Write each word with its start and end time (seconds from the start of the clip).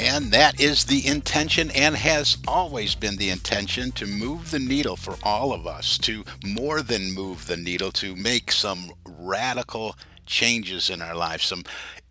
And 0.00 0.32
that 0.32 0.58
is 0.58 0.86
the 0.86 1.06
intention 1.06 1.70
and 1.72 1.94
has 1.94 2.38
always 2.48 2.94
been 2.94 3.16
the 3.16 3.28
intention 3.28 3.92
to 3.92 4.06
move 4.06 4.50
the 4.50 4.58
needle 4.58 4.96
for 4.96 5.16
all 5.22 5.52
of 5.52 5.66
us, 5.66 5.98
to 5.98 6.24
more 6.42 6.80
than 6.80 7.12
move 7.12 7.46
the 7.46 7.58
needle, 7.58 7.92
to 7.92 8.16
make 8.16 8.50
some 8.50 8.92
radical 9.04 9.94
changes 10.24 10.88
in 10.88 11.02
our 11.02 11.14
lives, 11.14 11.44
some 11.44 11.64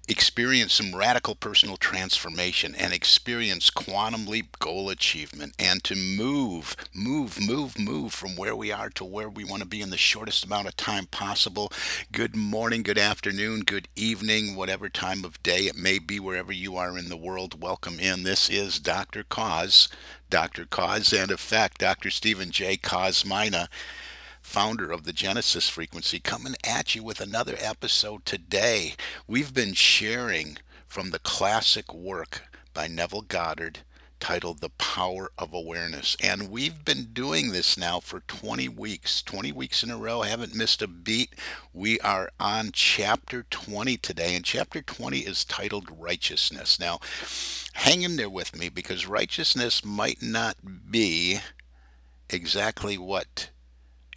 experience 0.09 0.73
some 0.73 0.95
radical 0.95 1.35
personal 1.35 1.77
transformation 1.77 2.73
and 2.73 2.91
experience 2.91 3.69
quantum 3.69 4.25
leap 4.25 4.57
goal 4.57 4.89
achievement 4.89 5.53
and 5.59 5.83
to 5.83 5.95
move, 5.95 6.75
move, 6.95 7.39
move, 7.39 7.77
move 7.77 8.11
from 8.11 8.35
where 8.35 8.55
we 8.55 8.71
are 8.71 8.89
to 8.89 9.05
where 9.05 9.29
we 9.29 9.43
want 9.43 9.61
to 9.61 9.67
be 9.67 9.81
in 9.81 9.91
the 9.91 9.97
shortest 9.97 10.43
amount 10.45 10.67
of 10.67 10.75
time 10.75 11.05
possible. 11.05 11.71
Good 12.11 12.35
morning, 12.35 12.81
good 12.81 12.97
afternoon, 12.97 13.61
good 13.61 13.87
evening, 13.95 14.55
whatever 14.55 14.89
time 14.89 15.23
of 15.23 15.41
day 15.43 15.67
it 15.67 15.75
may 15.75 15.99
be, 15.99 16.19
wherever 16.19 16.51
you 16.51 16.75
are 16.75 16.97
in 16.97 17.09
the 17.09 17.15
world. 17.15 17.61
Welcome 17.61 17.99
in. 17.99 18.23
This 18.23 18.49
is 18.49 18.79
Dr. 18.79 19.23
Koz, 19.23 19.89
Dr. 20.31 20.65
Koz 20.65 21.13
and 21.13 21.29
Effect, 21.29 21.77
Dr. 21.77 22.09
Stephen 22.09 22.49
J. 22.49 22.77
Kosmyna 22.77 23.67
founder 24.49 24.91
of 24.91 25.03
the 25.03 25.13
Genesis 25.13 25.69
Frequency, 25.69 26.19
coming 26.19 26.55
at 26.65 26.95
you 26.95 27.03
with 27.03 27.21
another 27.21 27.53
episode 27.59 28.25
today. 28.25 28.95
We've 29.27 29.53
been 29.53 29.75
sharing 29.75 30.57
from 30.87 31.11
the 31.11 31.19
classic 31.19 31.93
work 31.93 32.41
by 32.73 32.87
Neville 32.87 33.21
Goddard 33.21 33.81
titled 34.19 34.59
The 34.59 34.71
Power 34.71 35.29
of 35.37 35.53
Awareness. 35.53 36.17
And 36.19 36.49
we've 36.49 36.83
been 36.83 37.09
doing 37.13 37.51
this 37.51 37.77
now 37.77 37.99
for 37.99 38.21
20 38.21 38.67
weeks, 38.69 39.21
20 39.21 39.51
weeks 39.51 39.83
in 39.83 39.91
a 39.91 39.97
row. 39.97 40.23
Haven't 40.23 40.55
missed 40.55 40.81
a 40.81 40.87
beat. 40.87 41.35
We 41.71 41.99
are 41.99 42.31
on 42.39 42.71
chapter 42.73 43.45
20 43.51 43.97
today, 43.97 44.35
and 44.35 44.43
chapter 44.43 44.81
20 44.81 45.19
is 45.19 45.45
titled 45.45 45.89
Righteousness. 45.95 46.79
Now, 46.79 46.97
hang 47.73 48.01
in 48.01 48.15
there 48.15 48.31
with 48.31 48.57
me 48.57 48.69
because 48.69 49.05
righteousness 49.05 49.85
might 49.85 50.23
not 50.23 50.57
be 50.89 51.37
exactly 52.31 52.97
what 52.97 53.51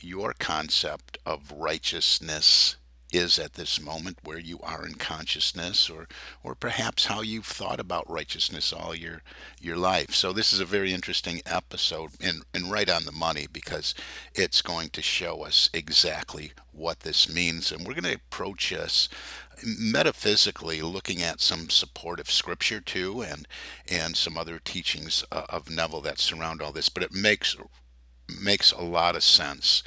your 0.05 0.35
concept 0.39 1.19
of 1.25 1.53
righteousness 1.53 2.77
is 3.13 3.39
at 3.39 3.55
this 3.55 3.81
moment 3.81 4.19
where 4.25 4.39
you 4.39 4.59
are 4.63 4.87
in 4.87 4.95
consciousness 4.95 5.91
or 5.91 6.09
or 6.43 6.55
perhaps 6.55 7.07
how 7.07 7.21
you've 7.21 7.47
thought 7.47 7.79
about 7.79 8.11
righteousness 8.11 8.73
all 8.73 8.95
your 8.95 9.23
your 9.61 9.77
life. 9.77 10.15
So 10.15 10.33
this 10.33 10.53
is 10.53 10.61
a 10.61 10.65
very 10.65 10.93
interesting 10.93 11.43
episode 11.45 12.13
and 12.21 12.43
and 12.55 12.71
right 12.71 12.89
on 12.89 13.05
the 13.05 13.13
money 13.13 13.47
because 13.53 13.95
it's 14.35 14.63
going 14.63 14.91
to 14.91 15.03
show 15.03 15.45
us 15.45 15.69
exactly 15.75 16.53
what 16.73 17.01
this 17.01 17.33
means. 17.33 17.71
And 17.71 17.87
we're 17.87 17.95
going 17.95 18.05
to 18.05 18.15
approach 18.15 18.71
this 18.71 19.09
metaphysically 19.65 20.81
looking 20.81 21.23
at 21.23 21.41
some 21.41 21.69
supportive 21.69 22.31
scripture 22.31 22.81
too 22.81 23.23
and 23.23 23.47
and 23.89 24.17
some 24.17 24.39
other 24.39 24.59
teachings 24.59 25.25
uh, 25.31 25.45
of 25.51 25.71
Neville 25.71 26.01
that 26.01 26.19
surround 26.19 26.63
all 26.63 26.73
this. 26.73 26.89
But 26.89 27.03
it 27.03 27.13
makes 27.13 27.57
makes 28.41 28.73
a 28.73 28.83
lot 28.83 29.17
of 29.17 29.23
sense. 29.23 29.83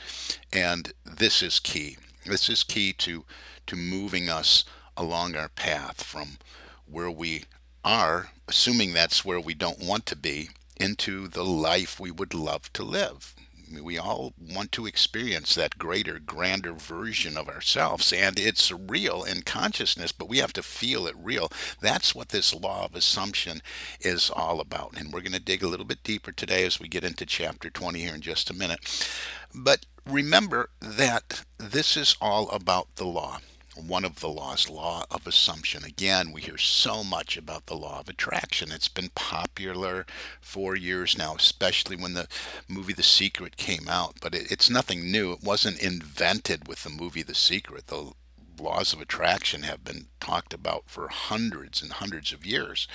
And 0.52 0.94
this 1.06 1.42
is 1.42 1.60
key. 1.60 1.98
This 2.26 2.50
is 2.50 2.64
key 2.64 2.94
to 2.94 3.26
to 3.68 3.76
moving 3.76 4.30
us 4.30 4.64
along 4.96 5.36
our 5.36 5.50
path 5.50 6.04
from 6.04 6.38
where 6.86 7.10
we 7.10 7.46
are, 7.84 8.30
assuming 8.48 8.94
that's 8.94 9.26
where 9.26 9.40
we 9.40 9.56
don't 9.56 9.80
want 9.80 10.06
to 10.06 10.16
be, 10.16 10.50
into 10.78 11.28
the 11.28 11.44
life 11.44 12.00
we 12.00 12.12
would 12.12 12.34
love 12.34 12.72
to 12.74 12.84
live 12.84 13.36
we 13.82 13.98
all 13.98 14.34
want 14.40 14.72
to 14.74 14.86
experience 14.86 15.56
that 15.56 15.78
greater, 15.78 16.20
grander 16.20 16.74
version 16.74 17.38
of 17.38 17.48
ourselves, 17.48 18.12
and 18.14 18.40
it's 18.40 18.72
real 18.72 19.24
in 19.24 19.42
consciousness, 19.42 20.12
but 20.12 20.30
we 20.30 20.38
have 20.40 20.54
to 20.54 20.64
feel 20.64 21.08
it 21.08 21.16
real. 21.18 21.52
That's 21.82 22.14
what 22.14 22.30
this 22.30 22.54
law 22.54 22.86
of 22.86 22.96
assumption 22.96 23.62
is 24.00 24.30
all 24.30 24.60
about. 24.60 24.98
And 24.98 25.12
we're 25.12 25.22
going 25.22 25.34
to 25.34 25.40
dig 25.40 25.64
a 25.64 25.68
little 25.68 25.86
bit 25.86 26.04
deeper 26.04 26.32
today 26.32 26.66
as 26.66 26.80
we 26.80 26.88
get 26.88 27.04
into 27.04 27.26
chapter 27.26 27.70
20 27.70 28.00
here 28.00 28.16
in 28.16 28.22
just 28.22 28.50
a 28.50 28.54
minute. 28.54 29.08
But 29.54 29.86
remember 30.06 30.70
that 30.80 31.44
this 31.58 31.98
is 31.98 32.16
all 32.22 32.50
about 32.50 32.96
the 32.96 33.06
law 33.06 33.40
one 33.76 34.06
of 34.06 34.20
the 34.20 34.30
laws, 34.30 34.70
law 34.70 35.06
of 35.12 35.28
assumption. 35.28 35.84
Again, 35.84 36.32
we 36.32 36.42
hear 36.42 36.58
so 36.58 37.04
much 37.04 37.38
about 37.38 37.66
the 37.66 37.76
law 37.76 38.00
of 38.00 38.10
attraction. 38.10 38.72
It's 38.72 38.88
been 38.88 39.10
popular 39.16 40.06
for 40.42 40.76
years 40.76 41.18
now, 41.18 41.36
especially 41.36 41.96
when 41.96 42.14
the 42.14 42.28
movie 42.68 42.94
The 42.94 43.04
Secret 43.04 43.58
came 43.58 43.88
out. 43.88 44.16
But 44.22 44.34
it, 44.34 44.52
it's 44.52 44.70
nothing 44.70 45.12
new. 45.12 45.32
It 45.34 45.44
wasn't 45.44 45.82
invented 45.82 46.68
with 46.68 46.84
the 46.84 46.90
movie 46.90 47.24
The 47.24 47.36
Secret. 47.36 47.88
The 47.88 48.12
laws 48.60 48.94
of 48.94 49.02
attraction 49.02 49.64
have 49.64 49.84
been 49.84 50.08
talked 50.20 50.54
about 50.54 50.84
for 50.88 51.08
hundreds 51.10 51.82
and 51.82 51.92
hundreds 51.92 52.32
of 52.32 52.46
years. 52.46 52.88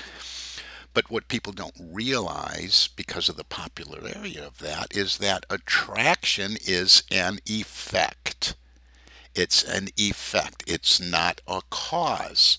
But 0.93 1.11
what 1.11 1.29
people 1.29 1.53
don't 1.53 1.77
realize 1.79 2.89
because 2.97 3.29
of 3.29 3.37
the 3.37 3.45
popularity 3.45 4.37
of 4.37 4.59
that 4.59 4.97
is 4.97 5.19
that 5.19 5.47
attraction 5.49 6.57
is 6.67 7.05
an 7.11 7.39
effect. 7.47 8.55
It's 9.35 9.63
an 9.63 9.89
effect, 9.97 10.65
it's 10.67 11.01
not 11.01 11.41
a 11.47 11.63
cause. 11.71 12.59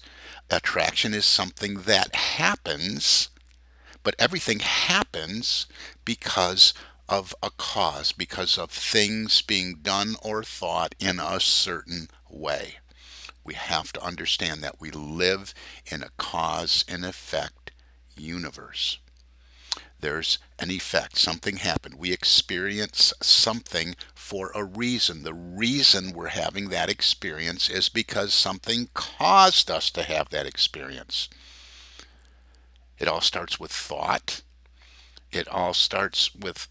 Attraction 0.49 1.13
is 1.13 1.25
something 1.25 1.81
that 1.81 2.15
happens, 2.15 3.29
but 4.03 4.15
everything 4.17 4.59
happens 4.59 5.65
because 6.05 6.73
of 7.09 7.35
a 7.43 7.49
cause, 7.51 8.11
because 8.13 8.57
of 8.57 8.71
things 8.71 9.41
being 9.41 9.79
done 9.81 10.15
or 10.21 10.43
thought 10.43 10.95
in 10.99 11.19
a 11.19 11.39
certain 11.39 12.07
way. 12.29 12.75
We 13.43 13.53
have 13.55 13.91
to 13.93 14.03
understand 14.03 14.63
that 14.63 14.79
we 14.79 14.91
live 14.91 15.53
in 15.85 16.03
a 16.03 16.11
cause 16.17 16.85
and 16.87 17.03
effect 17.03 17.71
universe 18.15 18.99
there's 20.01 20.37
an 20.59 20.69
effect. 20.71 21.17
Something 21.17 21.57
happened. 21.57 21.95
We 21.95 22.11
experience 22.11 23.13
something 23.21 23.95
for 24.13 24.51
a 24.53 24.63
reason. 24.63 25.23
The 25.23 25.33
reason 25.33 26.13
we're 26.13 26.27
having 26.29 26.69
that 26.69 26.89
experience 26.89 27.69
is 27.69 27.89
because 27.89 28.33
something 28.33 28.89
caused 28.93 29.71
us 29.71 29.89
to 29.91 30.03
have 30.03 30.29
that 30.29 30.45
experience. 30.45 31.29
It 32.99 33.07
all 33.07 33.21
starts 33.21 33.59
with 33.59 33.71
thought. 33.71 34.41
It 35.31 35.47
all 35.47 35.73
starts 35.73 36.35
with 36.35 36.67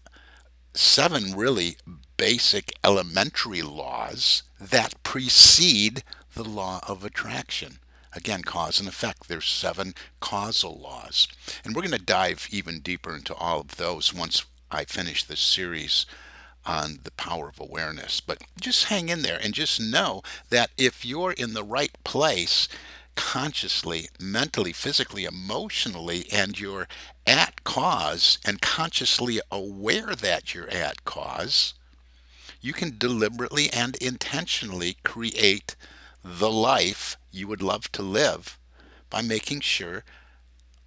seven 0.73 1.35
really 1.35 1.77
basic 2.17 2.71
elementary 2.83 3.61
laws 3.61 4.43
that 4.59 5.01
precede 5.03 6.03
the 6.33 6.43
law 6.43 6.79
of 6.87 7.03
attraction. 7.03 7.79
Again, 8.13 8.43
cause 8.43 8.79
and 8.79 8.89
effect. 8.89 9.27
There's 9.27 9.47
seven 9.47 9.93
causal 10.19 10.77
laws. 10.77 11.27
And 11.63 11.75
we're 11.75 11.83
going 11.83 11.97
to 11.97 12.05
dive 12.05 12.47
even 12.51 12.79
deeper 12.79 13.15
into 13.15 13.33
all 13.35 13.61
of 13.61 13.77
those 13.77 14.13
once 14.13 14.45
I 14.69 14.85
finish 14.85 15.23
this 15.23 15.39
series 15.39 16.05
on 16.65 16.99
the 17.03 17.11
power 17.11 17.49
of 17.49 17.59
awareness. 17.59 18.19
But 18.19 18.39
just 18.59 18.85
hang 18.85 19.09
in 19.09 19.21
there 19.21 19.39
and 19.41 19.53
just 19.53 19.81
know 19.81 20.21
that 20.49 20.71
if 20.77 21.05
you're 21.05 21.31
in 21.31 21.53
the 21.53 21.63
right 21.63 21.91
place, 22.03 22.67
consciously, 23.15 24.09
mentally, 24.19 24.73
physically, 24.73 25.25
emotionally, 25.25 26.25
and 26.31 26.59
you're 26.59 26.87
at 27.25 27.63
cause 27.63 28.37
and 28.45 28.61
consciously 28.61 29.39
aware 29.51 30.15
that 30.15 30.53
you're 30.53 30.69
at 30.69 31.03
cause, 31.05 31.73
you 32.61 32.73
can 32.73 32.97
deliberately 32.97 33.71
and 33.71 33.95
intentionally 33.97 34.97
create 35.03 35.75
the 36.23 36.51
life 36.51 37.17
you 37.31 37.47
would 37.47 37.61
love 37.61 37.91
to 37.93 38.01
live 38.01 38.57
by 39.09 39.21
making 39.21 39.61
sure 39.61 40.03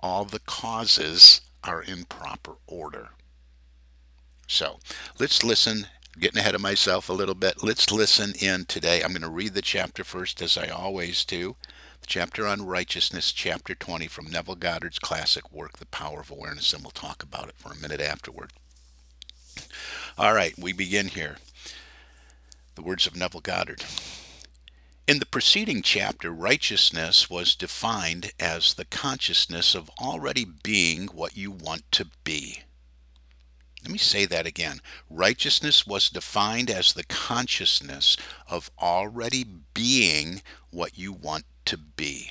all 0.00 0.24
the 0.24 0.40
causes 0.40 1.40
are 1.62 1.82
in 1.82 2.04
proper 2.04 2.56
order. 2.66 3.10
So 4.46 4.78
let's 5.18 5.42
listen 5.42 5.86
getting 6.18 6.38
ahead 6.38 6.54
of 6.54 6.60
myself 6.60 7.08
a 7.08 7.12
little 7.12 7.34
bit. 7.34 7.62
Let's 7.62 7.90
listen 7.90 8.34
in 8.40 8.66
today. 8.66 9.02
I'm 9.02 9.10
going 9.10 9.22
to 9.22 9.28
read 9.28 9.54
the 9.54 9.62
chapter 9.62 10.04
first, 10.04 10.40
as 10.42 10.56
I 10.56 10.68
always 10.68 11.24
do. 11.24 11.56
The 12.00 12.06
chapter 12.06 12.46
on 12.46 12.66
righteousness, 12.66 13.32
chapter 13.32 13.74
20 13.74 14.06
from 14.06 14.30
Neville 14.30 14.54
Goddard's 14.56 14.98
classic 14.98 15.50
work, 15.50 15.78
The 15.78 15.86
Power 15.86 16.20
of 16.20 16.30
Awareness, 16.30 16.72
and 16.72 16.82
we'll 16.82 16.90
talk 16.90 17.22
about 17.22 17.48
it 17.48 17.56
for 17.56 17.72
a 17.72 17.76
minute 17.76 18.00
afterward. 18.00 18.52
All 20.18 20.34
right, 20.34 20.54
we 20.58 20.72
begin 20.72 21.08
here. 21.08 21.38
The 22.74 22.82
words 22.82 23.06
of 23.06 23.16
Neville 23.16 23.40
Goddard. 23.40 23.84
In 25.06 25.18
the 25.18 25.26
preceding 25.26 25.82
chapter, 25.82 26.32
righteousness 26.32 27.28
was 27.28 27.54
defined 27.54 28.32
as 28.40 28.72
the 28.72 28.86
consciousness 28.86 29.74
of 29.74 29.90
already 30.00 30.46
being 30.46 31.08
what 31.08 31.36
you 31.36 31.50
want 31.50 31.82
to 31.92 32.06
be. 32.24 32.62
Let 33.82 33.92
me 33.92 33.98
say 33.98 34.24
that 34.24 34.46
again. 34.46 34.80
Righteousness 35.10 35.86
was 35.86 36.08
defined 36.08 36.70
as 36.70 36.94
the 36.94 37.04
consciousness 37.04 38.16
of 38.48 38.70
already 38.80 39.44
being 39.74 40.40
what 40.70 40.96
you 40.96 41.12
want 41.12 41.44
to 41.66 41.76
be. 41.76 42.30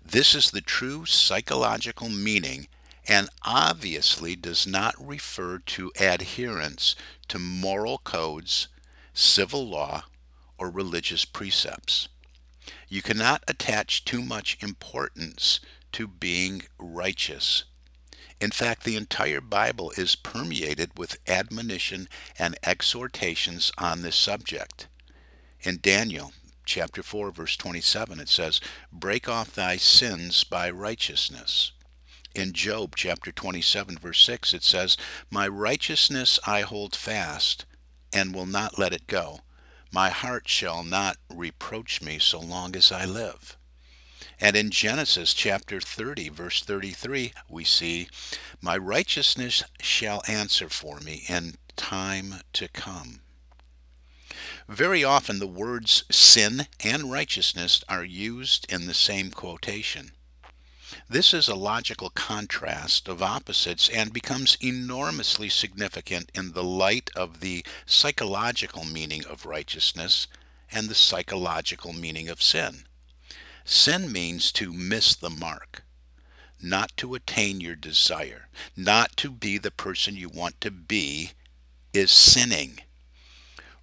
This 0.00 0.36
is 0.36 0.52
the 0.52 0.60
true 0.60 1.04
psychological 1.04 2.08
meaning 2.08 2.68
and 3.08 3.28
obviously 3.42 4.36
does 4.36 4.68
not 4.68 4.94
refer 5.04 5.58
to 5.58 5.90
adherence 5.98 6.94
to 7.26 7.40
moral 7.40 7.98
codes, 7.98 8.68
civil 9.12 9.68
law, 9.68 10.04
or 10.58 10.70
religious 10.70 11.24
precepts. 11.24 12.08
You 12.88 13.02
cannot 13.02 13.44
attach 13.48 14.04
too 14.04 14.22
much 14.22 14.58
importance 14.62 15.60
to 15.92 16.06
being 16.06 16.62
righteous. 16.78 17.64
In 18.40 18.50
fact, 18.50 18.84
the 18.84 18.96
entire 18.96 19.40
Bible 19.40 19.92
is 19.96 20.14
permeated 20.14 20.96
with 20.96 21.18
admonition 21.28 22.08
and 22.38 22.56
exhortations 22.62 23.72
on 23.78 24.02
this 24.02 24.16
subject. 24.16 24.86
In 25.62 25.78
Daniel 25.80 26.32
chapter 26.64 27.02
4 27.02 27.32
verse 27.32 27.56
27 27.56 28.20
it 28.20 28.28
says, 28.28 28.60
"Break 28.92 29.28
off 29.28 29.54
thy 29.54 29.76
sins 29.76 30.44
by 30.44 30.70
righteousness." 30.70 31.72
In 32.34 32.52
Job 32.52 32.94
chapter 32.94 33.32
27 33.32 33.98
verse 33.98 34.20
6 34.20 34.52
it 34.54 34.62
says, 34.62 34.96
"My 35.30 35.48
righteousness 35.48 36.38
I 36.46 36.60
hold 36.60 36.94
fast 36.94 37.64
and 38.12 38.34
will 38.34 38.46
not 38.46 38.78
let 38.78 38.92
it 38.92 39.06
go." 39.06 39.40
My 39.90 40.10
heart 40.10 40.48
shall 40.48 40.84
not 40.84 41.16
reproach 41.30 42.02
me 42.02 42.18
so 42.18 42.38
long 42.38 42.76
as 42.76 42.92
I 42.92 43.04
live. 43.04 43.56
And 44.40 44.54
in 44.56 44.70
Genesis 44.70 45.34
chapter 45.34 45.80
30, 45.80 46.28
verse 46.28 46.62
33, 46.62 47.32
we 47.48 47.64
see, 47.64 48.08
My 48.60 48.76
righteousness 48.76 49.64
shall 49.80 50.22
answer 50.28 50.68
for 50.68 51.00
me 51.00 51.24
in 51.28 51.54
time 51.76 52.36
to 52.52 52.68
come. 52.68 53.20
Very 54.68 55.02
often 55.02 55.38
the 55.38 55.46
words 55.46 56.04
sin 56.10 56.66
and 56.84 57.10
righteousness 57.10 57.82
are 57.88 58.04
used 58.04 58.70
in 58.70 58.86
the 58.86 58.94
same 58.94 59.30
quotation. 59.30 60.12
This 61.08 61.34
is 61.34 61.48
a 61.48 61.54
logical 61.54 62.10
contrast 62.10 63.08
of 63.08 63.22
opposites 63.22 63.88
and 63.88 64.12
becomes 64.12 64.56
enormously 64.60 65.48
significant 65.48 66.30
in 66.34 66.52
the 66.52 66.64
light 66.64 67.10
of 67.14 67.40
the 67.40 67.64
psychological 67.84 68.84
meaning 68.84 69.24
of 69.26 69.46
righteousness 69.46 70.26
and 70.70 70.88
the 70.88 70.94
psychological 70.94 71.92
meaning 71.92 72.28
of 72.28 72.42
sin. 72.42 72.84
Sin 73.64 74.10
means 74.10 74.50
to 74.52 74.72
miss 74.72 75.14
the 75.14 75.30
mark, 75.30 75.82
not 76.62 76.96
to 76.96 77.14
attain 77.14 77.60
your 77.60 77.76
desire, 77.76 78.48
not 78.76 79.16
to 79.18 79.30
be 79.30 79.58
the 79.58 79.70
person 79.70 80.16
you 80.16 80.28
want 80.28 80.60
to 80.60 80.70
be, 80.70 81.32
is 81.92 82.10
sinning. 82.10 82.80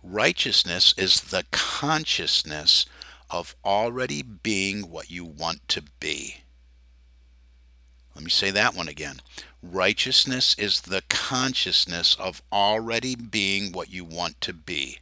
Righteousness 0.04 0.94
is 0.98 1.22
the 1.22 1.46
consciousness 1.52 2.86
of 3.30 3.56
already 3.64 4.22
being 4.22 4.90
what 4.90 5.10
you 5.10 5.26
want 5.26 5.68
to 5.70 5.84
be. 6.00 6.38
Let 8.16 8.24
me 8.24 8.30
say 8.30 8.50
that 8.52 8.74
one 8.74 8.88
again. 8.88 9.22
Righteousness 9.62 10.56
is 10.58 10.82
the 10.82 11.04
consciousness 11.10 12.16
of 12.20 12.42
already 12.52 13.16
being 13.16 13.72
what 13.72 13.92
you 13.92 14.06
want 14.06 14.40
to 14.42 14.54
be. 14.54 15.00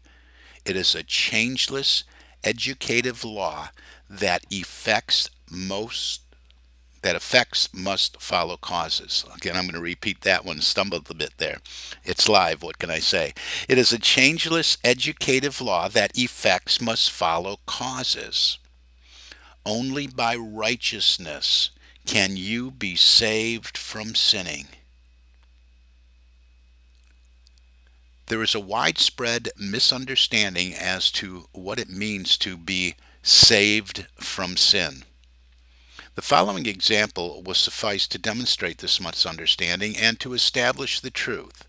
It 0.66 0.76
is 0.76 0.96
a 0.96 1.04
changeless, 1.04 2.04
educative 2.44 3.24
law 3.24 3.70
that 4.10 4.46
effects 4.50 5.30
most 5.50 6.22
that 7.04 7.16
effects 7.18 7.68
must 7.74 8.22
follow 8.22 8.56
causes. 8.56 9.26
Again, 9.36 9.58
I'm 9.58 9.64
going 9.64 9.74
to 9.74 9.82
repeat 9.82 10.22
that 10.22 10.46
one, 10.46 10.62
stumbled 10.62 11.12
a 11.12 11.14
bit 11.14 11.34
there. 11.38 11.58
It's 12.06 12.30
live, 12.30 12.64
what 12.64 12.80
can 12.80 12.90
I 12.90 13.00
say? 13.00 13.34
It 13.68 13.78
is 13.78 13.92
a 13.92 14.00
changeless 14.00 14.78
educative 14.86 15.60
law 15.60 15.90
that 15.90 16.18
effects 16.18 16.80
must 16.80 17.12
follow 17.12 17.60
causes. 17.66 18.58
Only 19.66 20.08
by 20.08 20.38
righteousness 20.38 21.72
can 22.06 22.38
you 22.38 22.72
be 22.72 22.96
saved 22.96 23.78
from 23.78 24.16
sinning? 24.16 24.68
There 28.28 28.42
is 28.42 28.56
a 28.56 28.60
widespread 28.60 29.50
misunderstanding 29.58 30.74
as 30.74 31.12
to 31.12 31.46
what 31.52 31.80
it 31.80 31.90
means 31.90 32.38
to 32.38 32.58
be 32.58 32.96
saved 33.22 34.08
from 34.16 34.58
sin. 34.58 35.04
The 36.16 36.22
following 36.22 36.66
example 36.66 37.42
will 37.42 37.54
suffice 37.54 38.08
to 38.08 38.18
demonstrate 38.18 38.78
this 38.78 39.02
misunderstanding 39.02 39.98
and 39.98 40.20
to 40.20 40.34
establish 40.34 41.00
the 41.00 41.10
truth. 41.10 41.66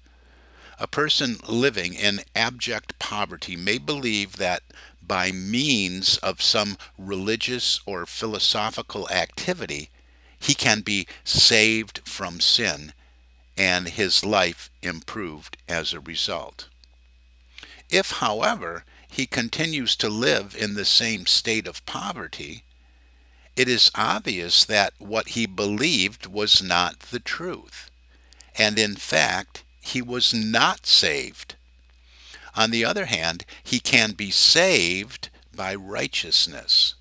A 0.78 0.86
person 0.86 1.38
living 1.48 1.94
in 1.94 2.20
abject 2.36 2.98
poverty 2.98 3.56
may 3.56 3.78
believe 3.78 4.36
that 4.36 4.62
by 5.02 5.32
means 5.32 6.18
of 6.18 6.42
some 6.42 6.76
religious 6.98 7.80
or 7.86 8.06
philosophical 8.06 9.08
activity, 9.10 9.90
he 10.44 10.54
can 10.54 10.82
be 10.82 11.06
saved 11.24 12.02
from 12.04 12.38
sin 12.38 12.92
and 13.56 13.88
his 13.88 14.22
life 14.22 14.68
improved 14.82 15.56
as 15.66 15.94
a 15.94 16.00
result. 16.00 16.68
If, 17.88 18.10
however, 18.12 18.84
he 19.08 19.26
continues 19.26 19.96
to 19.96 20.10
live 20.10 20.54
in 20.58 20.74
the 20.74 20.84
same 20.84 21.24
state 21.24 21.66
of 21.66 21.86
poverty, 21.86 22.62
it 23.56 23.68
is 23.68 23.90
obvious 23.94 24.64
that 24.66 24.92
what 24.98 25.28
he 25.28 25.46
believed 25.46 26.26
was 26.26 26.62
not 26.62 26.98
the 27.00 27.20
truth, 27.20 27.90
and 28.58 28.78
in 28.78 28.96
fact, 28.96 29.62
he 29.80 30.02
was 30.02 30.34
not 30.34 30.84
saved. 30.84 31.54
On 32.54 32.70
the 32.70 32.84
other 32.84 33.06
hand, 33.06 33.46
he 33.62 33.80
can 33.80 34.12
be 34.12 34.30
saved 34.30 35.30
by 35.56 35.74
righteousness. 35.74 36.96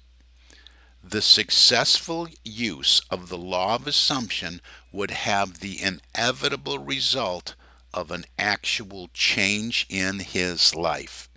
The 1.06 1.22
successful 1.22 2.30
use 2.46 3.02
of 3.10 3.28
the 3.28 3.38
law 3.38 3.76
of 3.76 3.88
assumption 3.88 4.62
would 4.94 5.12
have 5.12 5.60
the 5.60 5.78
inevitable 5.82 6.80
result 6.80 7.56
of 7.94 8.10
an 8.10 8.24
actual 8.40 9.10
change 9.14 9.86
in 9.90 10.20
his 10.20 10.74
life. 10.74 11.30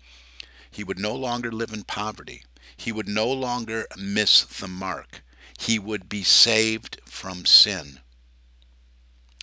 He 0.70 0.84
would 0.84 1.00
no 1.00 1.16
longer 1.16 1.50
live 1.50 1.72
in 1.72 1.82
poverty. 1.82 2.44
He 2.76 2.92
would 2.92 3.08
no 3.08 3.28
longer 3.28 3.86
miss 3.96 4.42
the 4.44 4.68
mark. 4.68 5.24
He 5.58 5.80
would 5.80 6.08
be 6.08 6.22
saved 6.22 7.00
from 7.04 7.44
sin. 7.44 7.98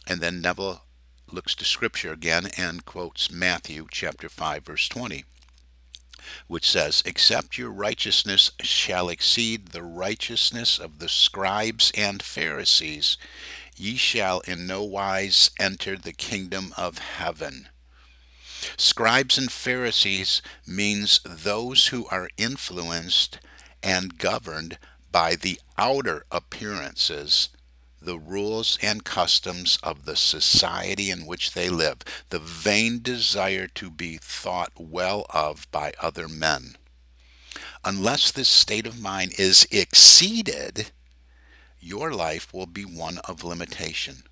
And 0.07 0.21
then 0.21 0.39
Neville 0.39 0.83
looks 1.29 1.53
to 1.55 1.65
Scripture 1.65 2.13
again 2.13 2.47
and 2.57 2.85
quotes 2.85 3.29
Matthew 3.29 3.87
chapter 3.91 4.29
5 4.29 4.63
verse 4.63 4.87
20 4.87 5.25
which 6.47 6.69
says, 6.69 7.03
Except 7.05 7.57
your 7.57 7.71
righteousness 7.71 8.51
shall 8.61 9.09
exceed 9.09 9.67
the 9.67 9.83
righteousness 9.83 10.79
of 10.79 10.99
the 10.99 11.09
scribes 11.09 11.91
and 11.95 12.21
Pharisees, 12.21 13.17
ye 13.75 13.95
shall 13.95 14.39
in 14.41 14.67
no 14.67 14.83
wise 14.83 15.51
enter 15.59 15.97
the 15.97 16.13
kingdom 16.13 16.73
of 16.77 16.97
heaven. 16.97 17.69
Scribes 18.77 19.37
and 19.37 19.51
Pharisees 19.51 20.41
means 20.65 21.19
those 21.25 21.87
who 21.87 22.07
are 22.07 22.29
influenced 22.37 23.39
and 23.81 24.17
governed 24.17 24.77
by 25.11 25.35
the 25.35 25.59
outer 25.77 26.25
appearances 26.31 27.49
the 28.03 28.17
rules 28.17 28.77
and 28.81 29.03
customs 29.03 29.77
of 29.81 30.05
the 30.05 30.15
society 30.15 31.10
in 31.10 31.25
which 31.25 31.53
they 31.53 31.69
live, 31.69 32.00
the 32.29 32.39
vain 32.39 33.01
desire 33.01 33.67
to 33.67 33.89
be 33.89 34.17
thought 34.17 34.72
well 34.77 35.25
of 35.29 35.67
by 35.72 35.93
other 36.01 36.27
men. 36.27 36.75
Unless 37.86 38.31
this 38.31 38.50
state 38.50 38.86
of 38.86 39.00
mind 39.00 39.33
is 39.38 39.67
exceeded, 39.72 40.91
your 41.79 42.13
life 42.13 42.53
will 42.53 42.65
be 42.65 42.83
one 42.83 43.17
of 43.19 43.43
limitation, 43.43 44.24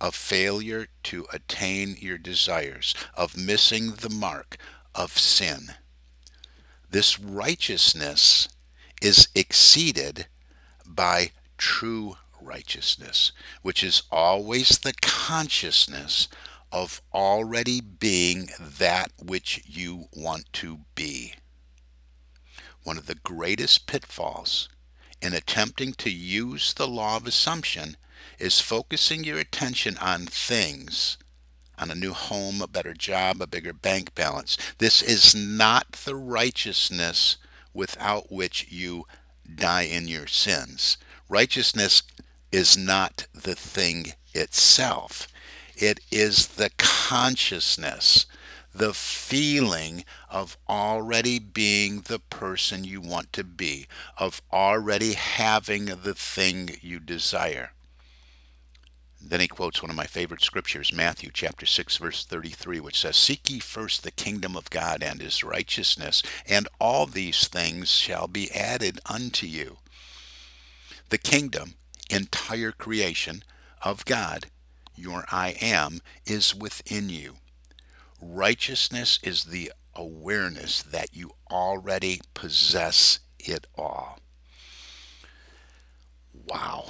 of 0.00 0.14
failure 0.14 0.88
to 1.04 1.26
attain 1.32 1.96
your 1.98 2.18
desires, 2.18 2.94
of 3.14 3.36
missing 3.36 3.92
the 3.94 4.10
mark, 4.10 4.56
of 4.94 5.18
sin. 5.18 5.74
This 6.90 7.20
righteousness 7.20 8.48
is 9.00 9.28
exceeded 9.34 10.26
by 10.86 11.30
true 11.56 12.16
righteousness, 12.42 13.32
which 13.62 13.82
is 13.82 14.02
always 14.10 14.78
the 14.78 14.94
consciousness 15.00 16.28
of 16.72 17.02
already 17.12 17.80
being 17.80 18.48
that 18.60 19.10
which 19.20 19.62
you 19.66 20.06
want 20.14 20.52
to 20.54 20.80
be. 20.94 21.34
One 22.82 22.96
of 22.96 23.06
the 23.06 23.16
greatest 23.16 23.86
pitfalls 23.86 24.68
in 25.20 25.34
attempting 25.34 25.92
to 25.94 26.10
use 26.10 26.72
the 26.72 26.88
law 26.88 27.16
of 27.16 27.26
assumption 27.26 27.96
is 28.38 28.60
focusing 28.60 29.24
your 29.24 29.38
attention 29.38 29.98
on 29.98 30.26
things, 30.26 31.18
on 31.78 31.90
a 31.90 31.94
new 31.94 32.12
home, 32.12 32.62
a 32.62 32.66
better 32.66 32.94
job, 32.94 33.40
a 33.42 33.46
bigger 33.46 33.72
bank 33.72 34.14
balance. 34.14 34.56
This 34.78 35.02
is 35.02 35.34
not 35.34 35.92
the 35.92 36.16
righteousness 36.16 37.36
without 37.74 38.32
which 38.32 38.66
you 38.70 39.06
die 39.54 39.82
in 39.82 40.08
your 40.08 40.26
sins. 40.26 40.96
Righteousness 41.28 42.02
is 42.52 42.76
not 42.76 43.26
the 43.32 43.54
thing 43.54 44.14
itself. 44.34 45.28
It 45.76 46.00
is 46.10 46.48
the 46.48 46.70
consciousness, 46.76 48.26
the 48.74 48.94
feeling 48.94 50.04
of 50.28 50.56
already 50.68 51.38
being 51.38 52.02
the 52.02 52.18
person 52.18 52.84
you 52.84 53.00
want 53.00 53.32
to 53.32 53.44
be, 53.44 53.86
of 54.18 54.42
already 54.52 55.14
having 55.14 55.86
the 55.86 56.14
thing 56.14 56.76
you 56.80 57.00
desire. 57.00 57.72
Then 59.22 59.40
he 59.40 59.48
quotes 59.48 59.82
one 59.82 59.90
of 59.90 59.96
my 59.96 60.06
favorite 60.06 60.42
scriptures, 60.42 60.92
Matthew 60.92 61.30
chapter 61.32 61.66
6 61.66 61.98
verse 61.98 62.24
33, 62.24 62.80
which 62.80 62.98
says, 62.98 63.16
"Seek 63.16 63.50
ye 63.50 63.58
first 63.58 64.02
the 64.02 64.10
kingdom 64.10 64.56
of 64.56 64.70
God 64.70 65.02
and 65.02 65.20
his 65.20 65.44
righteousness, 65.44 66.22
and 66.46 66.66
all 66.80 67.06
these 67.06 67.46
things 67.46 67.90
shall 67.90 68.26
be 68.28 68.50
added 68.50 68.98
unto 69.04 69.46
you." 69.46 69.78
The 71.10 71.18
kingdom, 71.18 71.76
entire 72.10 72.72
creation 72.72 73.42
of 73.82 74.04
God, 74.04 74.46
your 74.94 75.24
I 75.30 75.56
am, 75.60 76.00
is 76.26 76.54
within 76.54 77.08
you. 77.08 77.36
Righteousness 78.20 79.18
is 79.22 79.44
the 79.44 79.72
awareness 79.94 80.82
that 80.82 81.14
you 81.14 81.32
already 81.50 82.20
possess 82.34 83.20
it 83.38 83.66
all. 83.76 84.18
Wow 86.46 86.84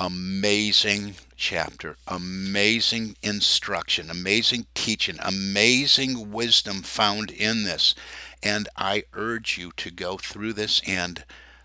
amazing 0.00 1.14
chapter, 1.36 1.94
amazing 2.08 3.14
instruction, 3.22 4.10
amazing 4.10 4.64
teaching, 4.74 5.16
amazing 5.22 6.32
wisdom 6.32 6.80
found 6.82 7.30
in 7.30 7.64
this. 7.64 7.94
And 8.42 8.66
I 8.76 9.04
urge 9.12 9.58
you 9.58 9.72
to 9.76 9.90
go 9.90 10.16
through 10.16 10.54
this 10.54 10.80
and 10.86 11.22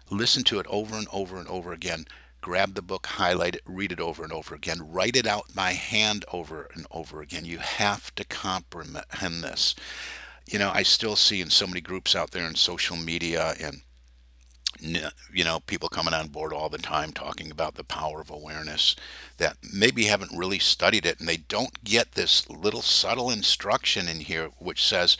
listen 0.10 0.44
to 0.44 0.60
it 0.60 0.68
over 0.70 0.96
and 0.96 1.08
over 1.14 1.38
and 1.38 1.48
over 1.48 1.72
again. 1.72 2.06
Grab 2.46 2.76
the 2.76 2.84
book, 2.84 3.08
highlight 3.08 3.56
it, 3.56 3.64
read 3.66 3.92
it 3.92 4.00
over 4.00 4.24
and 4.24 4.32
over 4.32 4.54
again, 4.54 4.78
write 4.80 5.16
it 5.16 5.26
out 5.26 5.56
by 5.56 5.72
hand 5.72 6.26
over 6.32 6.70
and 6.76 6.86
over 6.92 7.20
again. 7.20 7.44
You 7.44 7.58
have 7.58 8.14
to 8.14 8.24
comprehend 8.24 9.44
this. 9.44 9.74
You 10.46 10.60
know, 10.60 10.70
I 10.72 10.84
still 10.84 11.16
see 11.16 11.42
in 11.42 11.50
so 11.50 11.66
many 11.66 11.82
groups 11.82 12.16
out 12.16 12.30
there 12.30 12.46
in 12.46 12.54
social 12.54 12.98
media 12.98 13.56
and 13.60 13.82
you 14.80 15.44
know, 15.44 15.60
people 15.62 15.90
coming 15.90 16.14
on 16.14 16.28
board 16.28 16.54
all 16.54 16.70
the 16.70 16.78
time 16.78 17.14
talking 17.14 17.50
about 17.50 17.74
the 17.74 17.84
power 17.84 18.22
of 18.22 18.30
awareness 18.30 18.96
that 19.38 19.58
maybe 19.74 20.04
haven't 20.04 20.38
really 20.38 20.60
studied 20.60 21.08
it 21.08 21.20
and 21.20 21.28
they 21.28 21.38
don't 21.38 21.84
get 21.84 22.12
this 22.12 22.48
little 22.48 22.84
subtle 22.84 23.32
instruction 23.32 24.08
in 24.08 24.20
here 24.20 24.52
which 24.60 24.86
says 24.86 25.18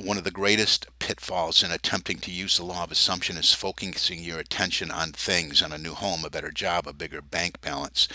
one 0.00 0.18
of 0.18 0.24
the 0.24 0.30
greatest 0.30 0.86
pitfalls 0.98 1.62
in 1.62 1.70
attempting 1.70 2.18
to 2.18 2.30
use 2.30 2.56
the 2.56 2.64
law 2.64 2.84
of 2.84 2.90
assumption 2.90 3.36
is 3.36 3.52
focusing 3.52 4.22
your 4.22 4.38
attention 4.38 4.90
on 4.90 5.12
things, 5.12 5.62
on 5.62 5.72
a 5.72 5.78
new 5.78 5.94
home, 5.94 6.24
a 6.24 6.30
better 6.30 6.50
job, 6.50 6.86
a 6.86 6.92
bigger 6.92 7.22
bank 7.22 7.60
balance. 7.60 8.08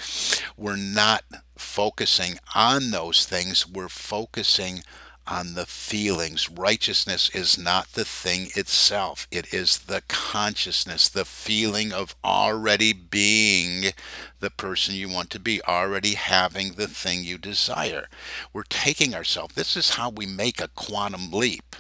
We're 0.57 0.75
not 0.75 1.23
focusing 1.57 2.39
on 2.53 2.91
those 2.91 3.25
things, 3.25 3.67
we're 3.67 3.89
focusing 3.89 4.83
on 5.29 5.53
the 5.53 5.65
feelings. 5.65 6.49
Righteousness 6.49 7.29
is 7.29 7.57
not 7.57 7.93
the 7.93 8.03
thing 8.03 8.47
itself, 8.55 9.27
it 9.31 9.53
is 9.53 9.77
the 9.79 10.01
consciousness, 10.07 11.07
the 11.07 11.25
feeling 11.25 11.93
of 11.93 12.15
already 12.23 12.91
being 12.93 13.91
the 14.39 14.49
person 14.49 14.95
you 14.95 15.07
want 15.07 15.29
to 15.29 15.39
be, 15.39 15.61
already 15.63 16.15
having 16.15 16.73
the 16.73 16.87
thing 16.87 17.23
you 17.23 17.37
desire. 17.37 18.07
We're 18.51 18.63
taking 18.63 19.13
ourselves, 19.13 19.55
this 19.55 19.77
is 19.77 19.91
how 19.91 20.09
we 20.09 20.25
make 20.25 20.59
a 20.59 20.69
quantum 20.69 21.31
leap. 21.31 21.75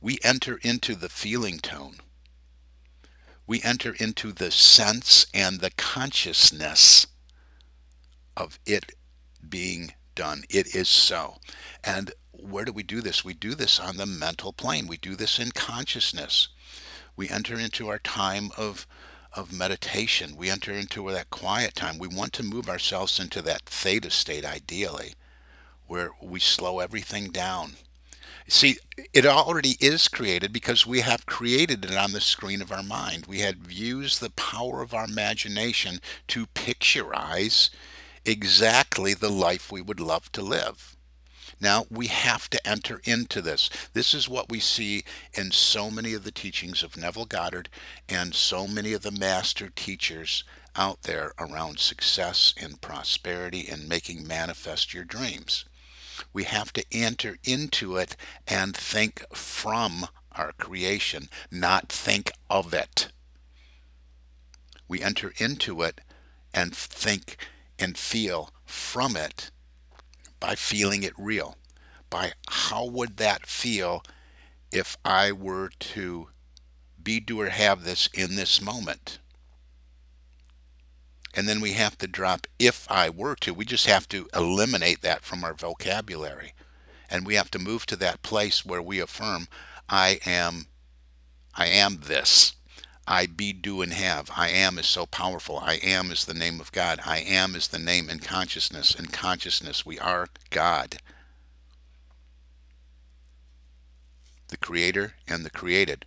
We 0.00 0.18
enter 0.22 0.58
into 0.62 0.94
the 0.94 1.08
feeling 1.08 1.58
tone. 1.58 1.96
We 3.46 3.60
enter 3.62 3.94
into 3.98 4.32
the 4.32 4.50
sense 4.50 5.26
and 5.34 5.60
the 5.60 5.70
consciousness 5.70 7.06
of 8.36 8.58
it 8.66 8.92
being 9.46 9.92
done. 10.14 10.44
It 10.48 10.74
is 10.74 10.88
so. 10.88 11.36
And 11.82 12.12
where 12.32 12.64
do 12.64 12.72
we 12.72 12.82
do 12.82 13.00
this? 13.00 13.24
We 13.24 13.34
do 13.34 13.54
this 13.54 13.78
on 13.80 13.96
the 13.96 14.06
mental 14.06 14.52
plane. 14.52 14.86
We 14.86 14.96
do 14.96 15.16
this 15.16 15.38
in 15.38 15.50
consciousness. 15.50 16.48
We 17.16 17.28
enter 17.28 17.58
into 17.58 17.88
our 17.88 17.98
time 17.98 18.50
of 18.56 18.86
of 19.34 19.52
meditation. 19.52 20.36
We 20.36 20.48
enter 20.48 20.72
into 20.72 21.10
that 21.10 21.30
quiet 21.30 21.74
time. 21.74 21.98
We 21.98 22.08
want 22.08 22.32
to 22.34 22.44
move 22.44 22.68
ourselves 22.68 23.18
into 23.18 23.42
that 23.42 23.62
theta 23.66 24.10
state 24.10 24.44
ideally, 24.44 25.14
where 25.86 26.10
we 26.22 26.40
slow 26.40 26.78
everything 26.78 27.30
down. 27.30 27.74
See, 28.46 28.76
it 29.12 29.24
already 29.24 29.76
is 29.80 30.06
created 30.08 30.52
because 30.52 30.86
we 30.86 31.00
have 31.00 31.26
created 31.26 31.84
it 31.84 31.96
on 31.96 32.12
the 32.12 32.20
screen 32.20 32.60
of 32.60 32.70
our 32.70 32.82
mind. 32.82 33.26
We 33.26 33.40
had 33.40 33.72
used 33.72 34.20
the 34.20 34.30
power 34.30 34.82
of 34.82 34.92
our 34.92 35.06
imagination 35.06 36.00
to 36.28 36.46
picturize 36.48 37.70
exactly 38.24 39.14
the 39.14 39.30
life 39.30 39.70
we 39.70 39.80
would 39.80 40.00
love 40.00 40.30
to 40.32 40.42
live. 40.42 40.96
Now, 41.60 41.86
we 41.90 42.08
have 42.08 42.50
to 42.50 42.68
enter 42.68 43.00
into 43.04 43.40
this. 43.40 43.70
This 43.92 44.12
is 44.12 44.28
what 44.28 44.50
we 44.50 44.60
see 44.60 45.04
in 45.32 45.50
so 45.50 45.90
many 45.90 46.12
of 46.12 46.24
the 46.24 46.32
teachings 46.32 46.82
of 46.82 46.96
Neville 46.96 47.26
Goddard 47.26 47.68
and 48.08 48.34
so 48.34 48.66
many 48.66 48.92
of 48.92 49.02
the 49.02 49.10
master 49.10 49.70
teachers 49.74 50.44
out 50.76 51.02
there 51.02 51.32
around 51.38 51.78
success 51.78 52.52
and 52.60 52.80
prosperity 52.80 53.68
and 53.70 53.88
making 53.88 54.26
manifest 54.26 54.92
your 54.92 55.04
dreams. 55.04 55.64
We 56.32 56.44
have 56.44 56.72
to 56.74 56.84
enter 56.92 57.38
into 57.44 57.96
it 57.96 58.16
and 58.46 58.76
think 58.76 59.24
from 59.32 60.06
our 60.32 60.52
creation, 60.52 61.28
not 61.50 61.90
think 61.90 62.32
of 62.50 62.74
it. 62.74 63.08
We 64.88 65.00
enter 65.02 65.32
into 65.38 65.82
it 65.82 66.00
and 66.52 66.74
think 66.74 67.36
and 67.78 67.98
feel 67.98 68.50
from 68.64 69.16
it 69.16 69.50
by 70.40 70.54
feeling 70.54 71.02
it 71.02 71.14
real. 71.18 71.56
By 72.10 72.32
how 72.48 72.86
would 72.86 73.16
that 73.16 73.46
feel 73.46 74.02
if 74.70 74.96
I 75.04 75.32
were 75.32 75.70
to 75.78 76.28
be, 77.02 77.20
do, 77.20 77.40
or 77.40 77.48
have 77.48 77.84
this 77.84 78.08
in 78.14 78.36
this 78.36 78.60
moment? 78.60 79.18
And 81.34 81.48
then 81.48 81.60
we 81.60 81.72
have 81.72 81.98
to 81.98 82.06
drop 82.06 82.46
if 82.58 82.86
I 82.90 83.10
were 83.10 83.34
to. 83.36 83.52
We 83.52 83.64
just 83.64 83.86
have 83.86 84.08
to 84.10 84.28
eliminate 84.34 85.02
that 85.02 85.24
from 85.24 85.42
our 85.42 85.54
vocabulary. 85.54 86.54
And 87.10 87.26
we 87.26 87.34
have 87.34 87.50
to 87.52 87.58
move 87.58 87.86
to 87.86 87.96
that 87.96 88.22
place 88.22 88.64
where 88.64 88.82
we 88.82 89.00
affirm, 89.00 89.48
I 89.88 90.20
am, 90.24 90.66
I 91.54 91.66
am 91.66 92.00
this. 92.04 92.54
I 93.06 93.26
be, 93.26 93.52
do, 93.52 93.82
and 93.82 93.92
have. 93.92 94.30
I 94.34 94.48
am 94.48 94.78
is 94.78 94.86
so 94.86 95.04
powerful. 95.04 95.58
I 95.58 95.74
am 95.74 96.10
is 96.10 96.24
the 96.24 96.32
name 96.32 96.58
of 96.58 96.72
God. 96.72 97.00
I 97.04 97.18
am 97.18 97.54
is 97.54 97.68
the 97.68 97.78
name 97.78 98.08
and 98.08 98.22
consciousness. 98.22 98.94
And 98.94 99.12
consciousness, 99.12 99.84
we 99.84 99.98
are 99.98 100.28
God. 100.50 100.96
The 104.48 104.56
creator 104.56 105.14
and 105.28 105.44
the 105.44 105.50
created. 105.50 106.06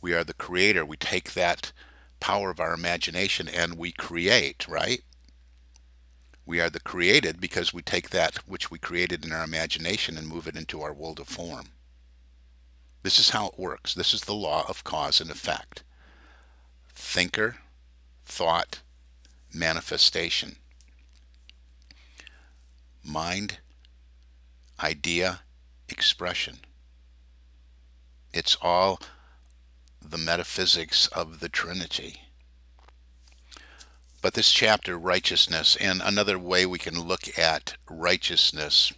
We 0.00 0.14
are 0.14 0.24
the 0.24 0.32
creator. 0.32 0.86
We 0.86 0.96
take 0.96 1.34
that 1.34 1.72
power 2.18 2.50
of 2.50 2.60
our 2.60 2.72
imagination 2.72 3.48
and 3.48 3.76
we 3.76 3.92
create, 3.92 4.66
right? 4.66 5.02
We 6.46 6.60
are 6.60 6.70
the 6.70 6.80
created 6.80 7.40
because 7.40 7.74
we 7.74 7.82
take 7.82 8.08
that 8.08 8.36
which 8.48 8.70
we 8.70 8.78
created 8.78 9.22
in 9.22 9.32
our 9.32 9.44
imagination 9.44 10.16
and 10.16 10.26
move 10.26 10.46
it 10.46 10.56
into 10.56 10.80
our 10.80 10.94
world 10.94 11.20
of 11.20 11.28
form. 11.28 11.66
This 13.02 13.18
is 13.18 13.30
how 13.30 13.48
it 13.48 13.58
works. 13.58 13.92
This 13.92 14.14
is 14.14 14.22
the 14.22 14.34
law 14.34 14.64
of 14.66 14.82
cause 14.82 15.20
and 15.20 15.30
effect 15.30 15.84
thinker, 16.98 17.56
thought, 18.26 18.80
manifestation. 19.54 20.56
Mind, 23.04 23.58
idea, 24.82 25.40
expression. 25.88 26.58
It's 28.34 28.56
all 28.60 29.00
the 30.04 30.18
metaphysics 30.18 31.06
of 31.08 31.40
the 31.40 31.48
Trinity. 31.48 32.22
But 34.20 34.34
this 34.34 34.52
chapter, 34.52 34.98
righteousness, 34.98 35.76
and 35.80 36.02
another 36.04 36.38
way 36.38 36.66
we 36.66 36.78
can 36.78 37.00
look 37.00 37.38
at 37.38 37.76
righteousness, 37.88 38.92